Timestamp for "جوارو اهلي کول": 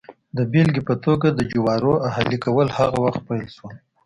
1.53-2.67